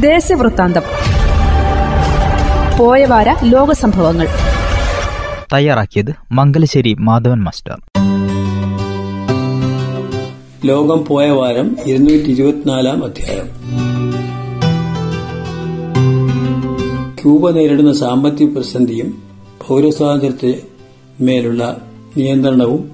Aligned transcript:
ദേശവൃത്താന്തം. 0.00 0.82
പോയവാര 2.78 3.44
ലോക 3.44 3.72
സംഭവങ്ങൾ. 3.72 4.28
തയ്യാറാക്കിയത് 5.52 6.14
മംഗലശ്ശേരി 6.32 6.94
മാധവൻ 6.94 7.38
മാസ്റ്റർ. 7.38 7.80
ലോകം 10.64 11.04
പോയ 11.04 11.30
വാരം 11.30 11.76
ഇരുന്നൂറ്റി 11.86 12.30
ഇരുപത്തിനാലാം 12.30 13.04
അധ്യായം. 13.04 13.48
ക്യൂബ 17.22 17.50
നേരിടുന്ന 17.50 17.92
സാമ്പത്തിക 17.92 18.52
പ്രതിസന്ധിയും 18.52 19.22
പൌരസ്വാതന്ത്ര്യത്തിന്മേലുള്ള 19.66 21.76
നിയന്ത്രണവും 22.16 22.90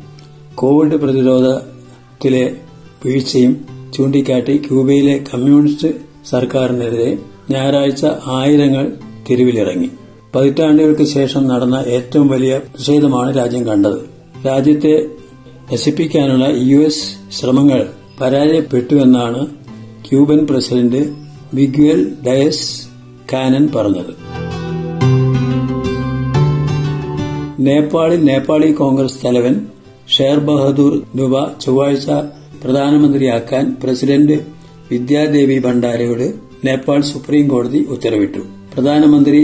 കോവിഡ് 0.54 0.96
പ്രതിരോധത്തിലെ 0.96 2.56
വീഴ്ചയും 3.04 3.64
ചൂണ്ടിക്കാട്ടി 3.94 4.56
ക്യൂബയിലെ 4.56 5.24
കമ്മ്യൂണിസ്റ്റ് 5.34 6.11
സർക്കാരിനെതിരെ 6.30 7.18
ഞായറാഴ്ച 7.50 8.04
ആയിരങ്ങൾ 8.26 8.92
തെരുവിലിറങ്ങി. 9.30 9.90
പതിറ്റാണ്ടുകൾക്ക് 10.34 11.02
ശേഷം 11.02 11.48
നടന്ന 11.48 11.84
ഏറ്റവും 11.86 12.28
വലിയ 12.28 12.58
പ്രതിഷേധമാണ് 12.58 13.36
രാജ്യം 13.36 13.66
കണ്ടത്. 13.66 13.98
രാജ്യത്തെ 14.46 15.06
നശിപ്പിക്കാനുള്ള 15.72 16.48
യു 16.56 16.78
എസ് 16.78 17.32
ശ്രമങ്ങൾ 17.40 17.88
പരാജയപ്പെട്ടുവെന്നാണ് 18.20 19.46
Cuban 20.10 20.46
president 20.46 21.14
Miguel 21.54 22.12
Diaz 22.26 22.88
Canel 23.32 23.68
പറഞ്ഞത്. 23.74 24.32
നേപ്പാളിൽ 27.60 28.24
നേപ്പാളി 28.24 28.72
കോൺഗ്രസ് 28.72 29.26
തലവൻ 29.26 29.66
ഷേർ 30.08 30.38
ബഹദൂർ 30.38 31.02
ദുബ 31.14 31.46
ചൊവ്വാഴ്ച 31.60 32.10
പ്രധാനമന്ത്രിയാക്കാൻ 32.64 33.76
പ്രസിഡന്റ് 33.84 34.51
വിദ്യാദേവി 34.92 35.58
ഭണ്ഡാരയോട് 35.58 36.34
നേപ്പാൾ 36.64 37.00
സുപ്രീം 37.00 37.48
കോടതി 37.48 37.86
ഉത്തരവിട്ടു. 37.88 38.42
പ്രധാനമന്ത്രി 38.74 39.40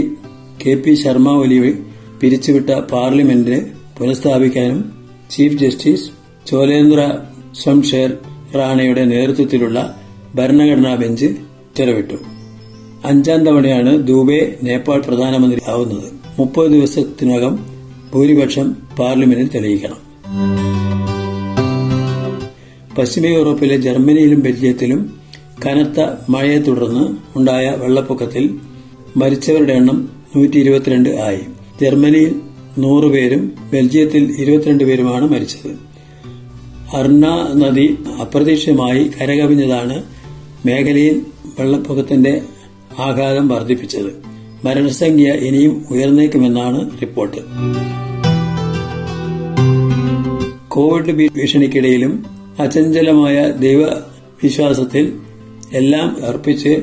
കെ 0.63 0.75
പി 0.75 0.95
ശർമ്മ 0.95 1.31
ഒലി 1.31 1.75
പിരിച്ചുവിട്ട 2.21 2.71
പാർലമെന്റ് 2.71 3.67
പുനഃസ്ഥാപിക്കാനും 3.99 4.93
ചീഫ് 5.31 5.59
ജസ്റ്റിസ് 5.59 6.11
ചോലേന്ദ്ര 6.47 7.01
ശംഷേർ 7.65 8.19
റാണയുടെ 8.55 9.05
നേതൃത്വത്തിലുള്ള 9.05 9.97
ഭരണഘടനാ 10.35 10.95
ബെഞ്ച് 10.95 11.25
ഉത്തരവിട്ടു. 11.25 12.15
അഞ്ചാം 13.05 13.47
തവണയാണ് 13.47 14.07
ദുബെ 14.07 14.59
നേപ്പാൾ 14.63 15.01
പ്രധാനമന്ത്രി 15.01 15.61
ആവുന്നത്. 15.69 16.09
മുപ്പത് 16.39 16.71
ദിവസത്തിനകം 16.71 17.55
ഭൂരിപക്ഷം 18.15 18.77
പാർലമെന്റിൽ 18.99 19.49
തെളിയിക്കണം. 19.49 20.01
പശ്ചിമ 22.99 23.27
യൂറോപ്പിലെ 23.27 23.77
ജർമ്മനിയിലും 23.77 24.41
ബെൽജിയത്തിലും 24.41 25.19
കനത്ത 25.67 26.15
മഴയെ 26.29 26.59
തുടർന്ന് 26.59 27.17
ഉണ്ടായ 27.39 27.69
വെള്ളപ്പൊക്കത്തിൽ 27.69 28.59
മരിച്ചവരുടെ 29.17 29.73
എണ്ണം 29.73 30.09
നൂറ്റി 30.37 30.59
ഇരുപത്തിരണ്ട് 30.59 31.09
ആയി. 31.09 31.41
ജർമ്മനിയിൽ 31.83 32.41
നൂറുപേരും 32.79 33.53
ബെൽജിയത്തിൽ 33.73 34.37
ഇരുപത്തിരണ്ട് 34.39 34.85
പേരുമാണ് 34.85 35.31
മരിച്ചത്. 35.31 35.71
അർണ 36.97 37.27
നദി 37.55 37.99
അപ്രതീക്ഷിതമായി 38.21 39.11
കരകവിഞ്ഞതാണ് 39.21 40.03
മേഖലയിൽ 40.67 41.23
വെള്ളപ്പൊക്കത്തിന്റെ 41.59 42.43
ആഘാതം 42.99 43.49
വർദ്ധിപ്പിച്ചത്. 43.49 44.23
മരണസംഖ്യ 44.65 45.33
ഇനിയും 45.33 45.85
ഉയർന്നേക്കുമെന്നാണ് 45.91 46.91
റിപ്പോർട്ട്. 47.01 47.37
കോവിഡ് 50.69 51.31
ഭീഷണിക്കിടയിലും 51.37 52.27
അചഞ്ചലമായ 52.59 53.51
ദൈവവിശ്വാസത്തിൽ 53.51 55.28
എല്ലാം 55.73 56.27
അർപ്പിച്ച് 56.27 56.83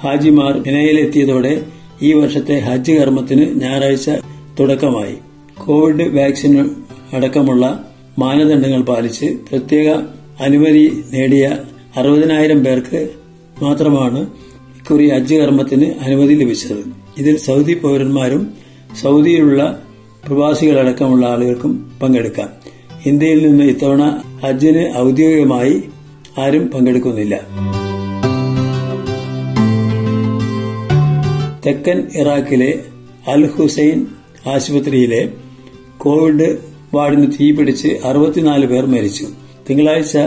ഹാജിമാർ 0.00 0.58
മിനയിലെത്തിയതോടെ 0.58 1.62
ഈ 2.02 2.12
വർഷത്തെ 2.12 2.54
ഹജ്ജ് 2.54 2.92
കർമ്മത്തിന് 2.92 3.60
ഞായറാഴ്ച 3.60 4.10
തുടക്കമായി. 4.60 5.14
കോവിഡ് 5.64 6.20
വാക്സിൻ 6.20 6.70
അടക്കമുള്ള 7.12 7.88
മാനദണ്ഡങ്ങൾ 8.18 8.82
പാലിച്ച് 8.82 9.24
പ്രത്യേക 9.24 9.88
അനുമതി 10.40 11.04
നേടിയ 11.12 11.56
അറുപതിനായിരം 11.96 12.64
പേർക്ക് 12.64 13.08
മാത്രമാണ് 13.62 14.20
ഇക്കുറി 14.76 15.08
ഹജ്ജ് 15.08 15.34
കർമ്മത്തിന് 15.34 15.94
അനുമതി 16.00 16.34
ലഭിച്ചത്. 16.34 16.84
ഇതിൽ 17.18 17.36
സൗദി 17.36 17.74
പൌരന്മാരും 17.74 18.54
സൗദിയിലുള്ള 19.02 19.82
പ്രവാസികളടക്കമുള്ള 20.26 21.26
ആളുകൾക്കും 21.26 21.92
പങ്കെടുക്കാം. 22.02 22.48
ഇന്ത്യയിൽ 23.06 23.46
നിന്ന് 23.46 23.64
ഇത്തവണ 23.64 24.22
ഹജ്ജിന് 24.44 24.96
ഔദ്യോഗികമായി 24.96 25.82
ആരും 26.38 26.70
പങ്കെടുക്കുന്നില്ല. 26.70 27.40
തെക്കൻ 31.66 32.08
ഇറാഖിലെ 32.14 32.84
അൽ 33.28 33.46
ഹുസൈൻ 33.46 34.06
ആശുപത്രിയിലെ 34.46 35.28
കോവിഡ് 35.98 36.58
വാർഡിന് 36.94 37.32
തീപിടിച്ച് 37.40 37.88
അറുപത്തിനാല് 38.04 38.66
പേർ 38.66 38.86
മരിച്ചു. 38.86 39.26
തിങ്കളാഴ്ച 39.70 40.18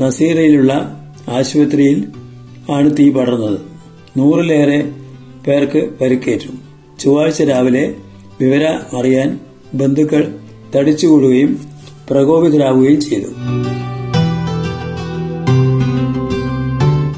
നസീറയിലുള്ള 0.00 0.72
ആശുപത്രിയിൽ 1.28 2.04
ആണ് 2.70 2.96
തീ 2.96 3.10
പടർന്നത്. 3.10 3.58
നൂറിലേറെ 4.16 4.90
പേർക്ക് 5.46 5.90
പരിക്കേറ്റു. 6.00 6.48
ചൊവ്വാഴ്ച 7.00 7.42
രാവിലെ 7.42 7.94
വിവര 8.40 8.64
അറിയാൻ 8.98 9.40
ബന്ധുക്കൾ 9.74 10.38
തടിച്ചുകൂടുകയും 10.76 11.58
പ്രകോപിതരാകുകയും 12.10 13.00
ചെയ്തു. 13.00 13.26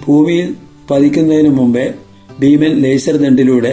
ഭൂമിയിൽ 0.08 0.54
പതിക്കുന്നതിന് 0.90 1.48
മുമ്പേ 1.48 1.94
ഭീമൻ 2.40 2.72
ലേസർ 2.82 3.16
ദണ്ടിലൂടെ 3.16 3.72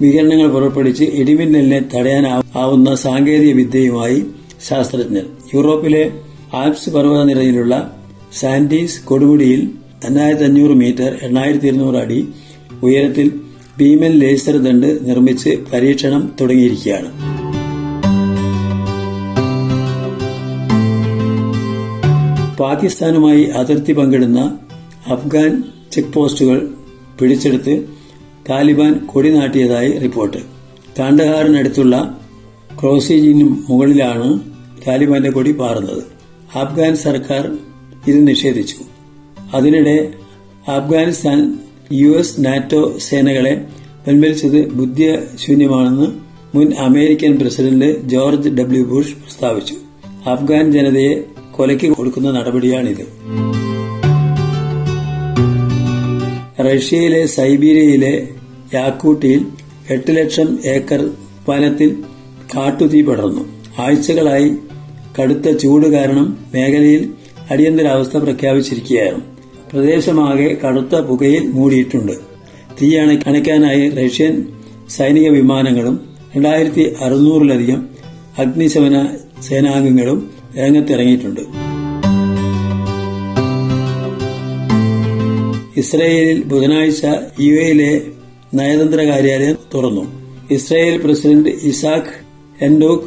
വികിരണങ്ങൾ 0.00 0.48
പുറപ്പെടുവിച്ച് 0.52 1.04
ഇടിമിന്നലിനെ 1.04 1.80
തടയാനാവുന്ന 1.94 2.94
സാങ്കേതിക 2.94 3.52
വിദ്യയുമായി 3.56 4.18
ശാസ്ത്രജ്ഞർ. 4.68 5.24
യൂറോപ്പിലെ 5.54 6.02
ആൽപ്സ് 6.54 6.90
പർവതനിരയിലുള്ള 6.90 7.74
സാന്റീസ് 8.40 9.04
കൊടുമുടിയിൽ 9.04 9.60
എണ്ണായിരത്തി 10.04 10.44
അഞ്ഞൂറ് 10.44 10.70
മീറ്റർ 10.70 11.10
എണ്ണായിരത്തി 11.22 11.66
ഇരുന്നൂറ് 11.66 11.96
അടി 11.96 12.28
ഉയരത്തിൽ 12.82 13.28
ഭീമൻ 13.78 14.12
ലേസർ 14.12 14.56
ദണ്ട് 14.56 15.08
നിർമ്മിച്ച് 15.08 15.52
പരീക്ഷണം 15.72 16.22
തുടങ്ങിയിരിക്കുകയാണ്. 16.40 17.10
പാകിസ്ഥാനുമായി 22.60 23.44
അതിർത്തി 23.60 23.92
പങ്കിടുന്ന 23.92 24.40
അഫ്ഗാൻ 25.06 25.50
ചെക്ക് 25.92 26.12
പോസ്റ്റുകൾ 26.12 26.58
പിടിച്ചെടുത്ത് 27.20 27.74
താലിബാൻ 28.50 28.94
കൊടിനാട്ടിയതായി 29.06 29.90
റിപ്പോർട്ട്. 29.98 30.36
കാണ്ഡഹാറിനടുത്തുള്ള 30.98 32.20
ക്രോസീജിന് 32.80 33.56
മുകളിലാണ് 33.68 34.40
താലിബാന്റെ 34.86 35.30
കൊടി 35.30 35.52
പാറുന്നത്. 35.52 36.02
അഫ്ഗാൻ 36.58 36.96
സർക്കാർ 36.96 37.56
ഇത് 38.08 38.28
നിഷേധിച്ചു. 38.28 38.76
അതിനിടെ 39.54 40.12
അഫ്ഗാനിസ്ഥാൻ 40.68 41.58
യു 41.92 42.10
എസ് 42.10 42.34
നാറ്റോ 42.38 42.98
സേനകളെ 42.98 43.66
പിൻവലിച്ചത് 44.06 44.72
ബുദ്ധിശൂന്യമാണെന്ന് 44.72 46.06
മുൻ 46.56 46.74
American 46.74 47.38
president 47.38 48.08
George 48.08 48.48
W 48.48 48.84
Bush 48.84 49.14
പ്രസ്താവിച്ചു. 49.14 49.74
അഫ്ഗാൻ 50.30 50.72
ജനതയെ 50.72 51.24
കൊലയ്ക്ക് 51.52 51.90
കൊടുക്കുന്ന 51.90 52.30
നടപടിയാണിത്. 52.30 53.06
റഷ്യയിലെ 56.66 57.26
സൈബീരിയയിലെ 57.26 58.28
യാക്കൂട്ടിയിൽ 58.74 59.46
എട്ട് 59.90 60.16
ലക്ഷം 60.16 60.58
ഏക്കർ 60.64 61.10
വനത്തിൽ 61.48 61.90
കാട്ടുതീ 62.56 63.02
പടർന്നു. 63.02 63.42
ആഴ്ചകളായി 63.78 64.48
കടുത്ത 65.18 65.56
ചൂട് 65.56 65.86
കാരണം 65.86 66.38
മേഖലയിൽ 66.54 67.10
അടിയന്തരാവസ്ഥ 67.50 68.16
പ്രഖ്യാപിച്ചിരിക്കുകയാണ് 68.16 69.20
പ്രദേശമാകെ 69.72 70.56
കടുത്ത 70.64 71.00
പുകയിൽ 71.00 71.46
മൂടിയിട്ടുണ്ട്. 71.46 72.12
തീ 72.82 72.96
അണയ്ക്കാനായി 72.96 73.88
റഷ്യൻ 73.90 74.44
സൈനിക 74.88 75.28
വിമാനങ്ങളും 75.28 76.00
രണ്ടായിരത്തി 76.36 76.94
അറുന്നൂറിലധികം 77.00 77.86
അഗ്നിശമന 78.38 78.96
സേനാംഗങ്ങളും 79.42 80.30
രംഗത്തിറങ്ങിയിട്ടുണ്ട്. 80.58 81.63
ഇസ്രയേലിൽ 85.84 86.44
ബുധനാഴ്ച 86.44 87.04
യു 87.40 87.52
എയിലെ 87.52 88.02
നയതന്ത്ര 88.54 88.96
കാര്യാലയം 88.96 89.56
തുറന്നു. 89.74 90.04
ഇസ്രയേൽ 90.50 91.06
പ്രസിഡന്റ് 91.06 91.48
ഇസാഖ് 91.48 92.24
എൻഡോക് 92.64 93.04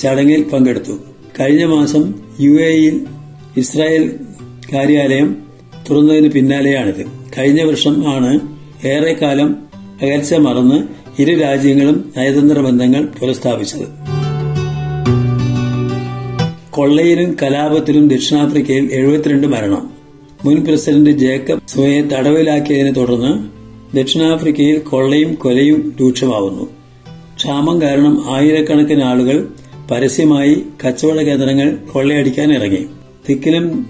ചടങ്ങിൽ 0.00 0.42
പങ്കെടുത്തു. 0.42 0.92
കഴിഞ്ഞ 1.40 1.64
മാസം 1.64 2.14
യു 2.40 2.50
എയിൽ 2.50 3.06
ഇസ്രായേൽ 3.56 4.20
കാര്യാലയം 4.72 5.36
തുറന്നതിന് 5.90 6.28
പിന്നാലെയാണിത്. 6.28 7.06
കഴിഞ്ഞ 7.38 7.62
വർഷം 7.62 8.08
ആണ് 8.08 8.40
ഏറെക്കാലം 8.86 9.56
അകൽച്ച 10.02 10.34
മറന്ന് 10.34 10.82
ഇരു 11.22 11.38
രാജ്യങ്ങളും 11.38 12.12
നയതന്ത്ര 12.16 12.58
ബന്ധങ്ങൾ 12.58 13.04
പുനഃസ്ഥാപിച്ചത്. 13.04 13.88
കൊള്ളയിലും 16.70 17.36
കലാപത്തിലും 17.42 18.08
ദക്ഷിണാഫ്രിക്കയിൽ 18.08 18.88
എഴുപത്തിരണ്ട് 18.92 19.46
മരണം. 19.46 19.99
മുൻ 20.44 20.64
പ്രസിഡന്റ് 20.64 21.10
ജേക്കബ് 21.10 21.60
സുമയെ 21.68 22.02
തടവിലാക്കിയതിനെ 22.02 22.92
തുടർന്ന് 22.92 23.32
ദക്ഷിണാഫ്രിക്കയിൽ 23.96 24.78
കൊള്ളയും 24.78 25.34
കൊലയും 25.34 25.96
രൂക്ഷമാവുന്നു. 26.00 26.64
ക്ഷാമം 27.36 27.82
കാരണം 27.82 28.34
ആയിരക്കണക്കിന് 28.34 29.02
ആളുകൾ 29.02 29.48
പരസ്യമായി 29.90 30.62
കച്ചവട 30.86 31.18
കേന്ദ്രങ്ങൾ 31.20 31.76
കൊള്ളയടിക്കാൻ 31.92 32.52
ഇറങ്ങി. 32.52 32.86
തിക്കിലും 33.28 33.86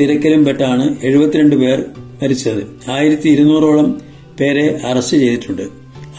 തിരക്കിലും 0.00 0.44
പെട്ടാണ് 0.44 0.96
എഴുപത്തിരണ്ട് 1.02 1.56
പേർ 1.56 1.84
മരിച്ചത്. 2.22 2.90
ആയിരത്തി 2.90 3.28
ഇരുന്നൂറോളം 3.28 4.00
പേരെ 4.40 4.80
അറസ്റ്റ് 4.84 5.16
ചെയ്തിട്ടുണ്ട്. 5.16 5.62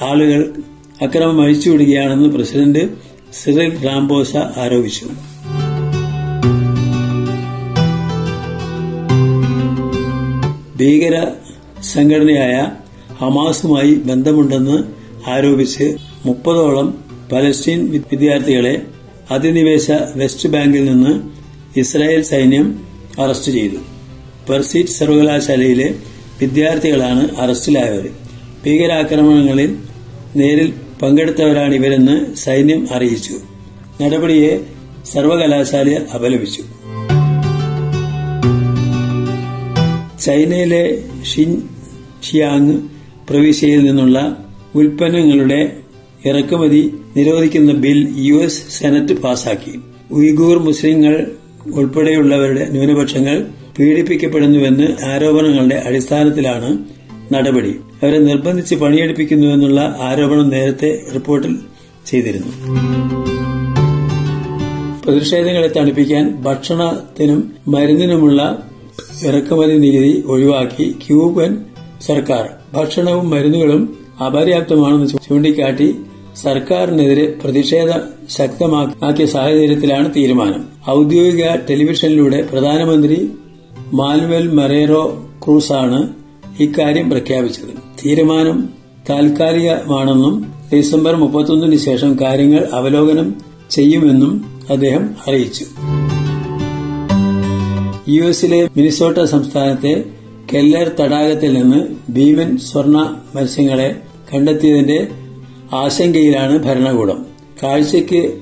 ആളുകൾ 0.02 0.54
അക്രമം 1.02 1.42
അഴിച്ചുവിടുകയാണെന്ന് 1.42 2.30
പ്രസിഡന്റ് 2.30 2.90
സിറിൽ 3.34 3.86
റാംബോസ 3.86 4.36
ആരോപിച്ചു. 4.36 5.27
ഭീകര 10.80 11.28
സംഘടനയായ 11.94 12.72
ഹമാസുമായി 13.22 13.94
ബന്ധമുണ്ടെന്ന് 13.94 14.78
ആരോപിച്ച് 15.30 15.96
മുപ്പതോളം 16.26 17.06
പലസ്തീൻ 17.32 18.02
വിദ്യാർത്ഥികളെ 18.12 18.82
അധിനിവേശ 19.32 19.92
വെസ്റ്റ് 20.16 20.50
ബാങ്കിൽ 20.50 20.86
നിന്ന് 20.86 21.14
ഇസ്രായേൽ 21.80 22.22
സൈന്യം 22.22 22.86
അറസ്റ്റ് 23.20 23.52
ചെയ്തു. 23.52 23.80
പെർസീറ്റ് 24.50 24.90
സർവകലാശാലയിലെ 24.90 25.96
വിദ്യാർത്ഥികളാണ് 26.42 27.36
അറസ്റ്റിലായവർ. 27.38 28.10
ഭീകരാക്രമണങ്ങളിൽ 28.66 29.78
നേരിൽ 30.36 30.74
പങ്കെടുത്തവരാണ് 31.02 31.74
ഇവരെന്ന് 31.74 32.36
സൈന്യം 32.36 32.88
അറിയിച്ചു. 32.92 33.36
നടപടിയെ 34.02 34.66
സർവകലാശാല 35.14 35.98
അപലപിച്ചു. 36.16 36.64
ചൈനയിലെ 40.28 41.04
ഷിൻ 41.24 41.62
ഷിയാങ് 42.24 42.80
പ്രവിശ്യയിൽ 43.30 43.84
നിന്നുള്ള 43.84 44.38
ഉൽപ്പന്നങ്ങളുടെ 44.76 45.78
ഇറക്കുമതി 46.26 46.94
നിരോധിക്കുന്ന 47.18 47.72
ബിൽ 47.72 48.14
യു 48.18 48.36
എസ് 48.36 48.80
സെനറ്റ് 48.80 49.22
പാസാക്കി. 49.22 49.80
ഉയ്ഗൂർ 50.12 50.60
മുസ്ലിങ്ങൾ 50.60 51.28
ഉൾപ്പെടെയുള്ളവരുടെ 51.76 52.68
ന്യൂനപക്ഷങ്ങൾ 52.72 53.46
പീഡിപ്പിക്കപ്പെടുന്നുവെന്ന് 53.80 55.04
ആരോപണങ്ങളുടെ 55.06 55.76
അടിസ്ഥാനത്തിലാണ് 55.76 56.78
നടപടി. 57.34 57.76
അവരെ 58.04 58.20
നിർബന്ധിച്ച് 58.20 58.76
പണിയെടുപ്പിക്കുന്നുവെന്നുള്ള 58.76 59.98
ആരോപണം 60.00 60.50
നേരത്തെ 60.50 61.04
റിപ്പോർട്ടിൽ 61.14 61.56
ചെയ്തിരുന്നു. 62.06 62.52
പ്രതിഷേധങ്ങളെ 65.06 65.68
തണുപ്പിക്കാൻ 65.68 66.44
ഭക്ഷണത്തിനും 66.44 67.54
മരുന്നിനുമുള്ള 67.68 68.67
ഇറക്കുമതി 69.26 69.78
നികുതി 69.78 70.24
ഒഴിവാക്കി 70.28 70.92
ക്യൂബൻ 70.92 71.58
സർക്കാർ. 72.02 72.50
ഭക്ഷണവും 72.74 73.30
മരുന്നുകളും 73.30 73.98
അപര്യാപ്തമാണെന്ന് 74.26 75.08
ചൂണ്ടിക്കാട്ടി 75.08 75.96
സർക്കാരിനെതിരെ 76.44 77.36
പ്രതിഷേധം 77.44 78.02
ശക്തമാക്കിയ 78.30 79.26
സാഹചര്യത്തിലാണ് 79.26 80.12
തീരുമാനം. 80.16 80.64
ഔദ്യോഗിക 80.90 81.56
ടെലിവിഷനിലൂടെ 81.70 82.42
പ്രധാനമന്ത്രി 82.42 83.32
മാനുവൽ 83.94 84.54
മറേറോ 84.54 85.28
ക്രൂസാണ് 85.46 86.14
ഇക്കാര്യം 86.60 87.10
പ്രഖ്യാപിച്ചത്. 87.10 88.06
തീരുമാനം 88.06 88.70
താൽക്കാലികമാണെന്നും 89.10 90.54
ഡിസംബർ 90.74 91.16
മുപ്പത്തൊന്നിന് 91.16 91.76
ശേഷം 91.76 92.18
കാര്യങ്ങൾ 92.22 92.68
അവലോകനം 92.72 93.36
ചെയ്യുമെന്നും 93.70 94.46
അദ്ദേഹം 94.70 95.16
അറിയിച്ചു. 95.28 95.66
യു 98.10 98.22
എസിലെ 98.22 98.70
മിനിസോട്ട 98.78 99.18
സംസ്ഥാനത്തെ 99.18 100.04
കെല്ലർ 100.54 100.92
തടാകത്തിൽ 101.00 101.54
നിന്ന് 101.54 102.12
ഭീമൻ 102.12 102.58
സ്വർണ 102.58 103.20
മത്സ്യങ്ങളെ 103.36 103.96
കണ്ടെത്തിയതിന്റെ 104.34 105.08
ആശങ്കയിലാണ് 105.74 106.64
ഭരണകൂടം. 106.64 107.26
കാഴ്ചയ്ക്ക് 107.64 108.34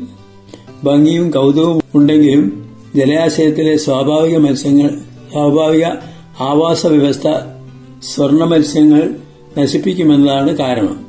ഭംഗിയും 0.84 1.32
കൌതുകവും 1.32 1.82
ഉണ്ടെങ്കിലും 1.96 2.70
ജലാശയത്തിലെ 2.96 3.78
സ്വാഭാവിക 3.78 4.38
മത്സ്യങ്ങൾ 4.38 4.90
സ്വാഭാവിക 5.32 5.86
ആവാസ 6.40 6.88
വ്യവസ്ഥ 6.88 7.28
സ്വർണ 8.16 8.44
മത്സ്യങ്ങൾ 8.44 9.16
നശിപ്പിക്കുമെന്നതാണ് 9.58 10.58
കാരണം. 10.58 11.06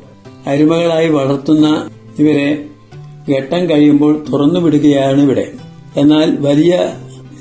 അരുമകളായി 0.47 1.09
വളർത്തുന്ന 1.09 1.91
ഇവരെ 2.19 2.65
ഘട്ടം 3.31 3.71
കഴിയുമ്പോൾ 3.71 4.25
തുറന്നുവിടുകയാണ് 4.33 5.23
ഇവിടെ. 5.23 5.53
എന്നാൽ 5.97 6.37
വലിയ 6.41 6.93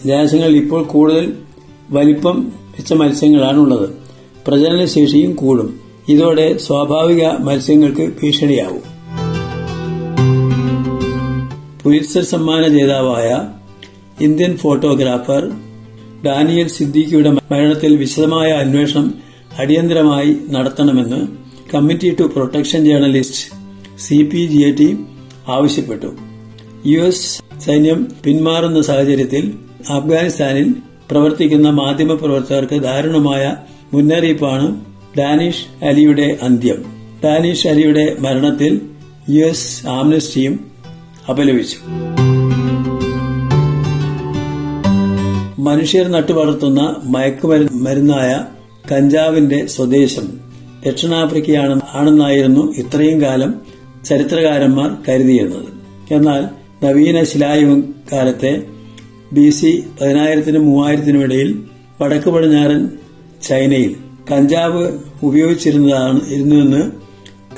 ജലാശയങ്ങളിൽ 0.06 0.58
ഇപ്പോൾ 0.58 0.84
കൂടുതൽ 0.84 1.34
വലിപ്പം 1.90 2.44
വെച്ച 2.46 2.94
മത്സ്യങ്ങളാണുള്ളത്. 2.94 3.90
പ്രജനനശേഷിയും 4.48 5.36
കൂടും. 5.36 5.80
ഇതോടെ 6.10 6.58
സ്വാഭാവിക 6.58 7.28
മത്സ്യങ്ങൾക്ക് 7.28 8.12
ഭീഷണിയാവും. 8.24 8.96
പുലിത്സർ 11.84 12.24
സമ്മാന 12.24 12.68
ജേതാവായ 12.68 13.42
ഇന്ത്യൻ 14.22 14.58
ഫോട്ടോഗ്രാഫർ 14.58 15.52
ഡാനിയൽ 16.26 16.68
സിദ്ദിഖിയുടെ 16.68 17.30
മരണത്തിൽ 17.30 17.98
വിശദമായ 17.98 18.52
അന്വേഷണം 18.52 19.14
അടിയന്തരമായി 19.58 20.38
നടത്തണമെന്ന് 20.50 21.28
committee 21.76 22.16
to 22.20 22.24
protection 22.24 22.86
journalist 22.86 23.56
C 24.00 24.24
P 24.24 24.46
G 24.46 24.72
T 24.72 24.98
ആവശ്യപ്പെട്ടു. 25.48 26.08
യു 26.86 27.00
എസ് 27.00 27.42
സൈന്യം 27.66 28.08
പിന്മാറുന്ന 28.24 28.82
സാഹചര്യത്തിൽ 28.82 29.65
അഫ്ഗാനിസ്ഥാനിൽ 29.90 30.76
പ്രവർത്തിക്കുന്ന 31.12 31.70
മാധ്യമപ്രവർത്തകർക്ക് 31.70 32.84
ദാരുണമായ 32.84 33.56
മുന്നറിയിപ്പാണ് 33.94 34.86
ഡാനിഷ് 35.18 35.86
അലിയുടെ 35.86 36.38
അന്ത്യം. 36.42 36.86
ഡാനിഷ് 37.24 37.68
അലിയുടെ 37.68 38.16
മരണത്തിൽ 38.20 38.82
യു 39.30 39.46
എസ് 39.46 39.88
ആംനസ്റ്റിയും 39.88 40.72
അപലപിച്ചു. 41.30 41.78
മനുഷ്യർ 45.62 46.08
നട്ടുവളർത്തുന്ന 46.08 46.96
മയക്കുമരുന്നായ 47.04 48.46
കഞ്ചാവിന്റെ 48.92 49.66
സ്വദേശം 49.66 50.28
ദക്ഷിണാഫ്രിക്കയാണ് 50.86 51.82
ആണെന്നായിരുന്നു 51.94 52.74
ഇത്രയും 52.74 53.22
കാലം 53.22 53.62
ചരിത്രകാരന്മാർ 54.06 54.98
കരുതിയിരുന്നത്. 55.10 55.66
എന്നാൽ 56.14 56.48
നവീന 56.86 57.24
ശിലായുഗ 57.24 57.80
കാലത്തെ 58.12 58.75
ബി 59.34 59.50
സി 59.50 59.84
പതിനായിരത്തിനും 60.02 60.66
മൂവായിരത്തിനും 60.66 61.22
ഇടയിൽ 61.22 61.64
വടക്ക് 62.02 62.30
പടിഞ്ഞാറൻ 62.30 62.90
ചൈനയിൽ 63.44 63.96
കഞ്ചാവ് 64.32 64.98
ഉപയോഗിച്ചിരുന്നതാണ് 65.24 66.30
ഇരുന്നുവെന്ന് 66.30 66.92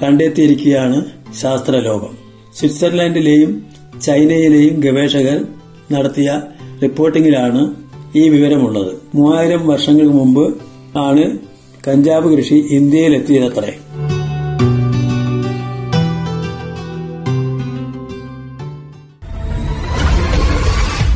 കണ്ടെത്തിയിരിക്കുകയാണ് 0.04 1.06
ശാസ്ത്രലോകം. 1.42 2.18
സ്വിറ്റ്സർലാൻഡിലെയും 2.56 3.66
ചൈനയിലെയും 4.02 4.80
ഗവേഷകർ 4.80 5.46
നടത്തിയ 5.92 6.42
റിപ്പോർട്ടിംഗിലാണ് 6.84 7.76
ഈ 8.16 8.30
വിവരമുള്ളത്. 8.30 8.96
മൂവായിരം 9.16 9.68
വർഷങ്ങൾക്ക് 9.68 10.14
മുമ്പ് 10.14 10.58
ആണ് 10.98 11.38
കഞ്ചാവ് 11.88 12.38
കൃഷി 12.38 12.56
ഇന്ത്യയിലെത്തിയതത്രേ. 12.56 13.78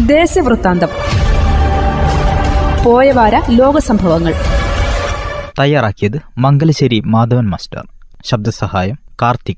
ദേശവൃത്താന്തം. 0.06 0.88
പോയവാര 2.86 3.42
ലോകസംഭവങ്ങൾ. 3.50 4.34
തയ്യാറാക്കിയത് 5.60 6.22
മംഗലശ്ശേരി 6.38 7.00
മാധവൻ 7.06 7.50
മാസ്റ്റർ. 7.50 7.84
ശബ്ദസഹായം 8.26 9.00
കാർത്തിക. 9.22 9.56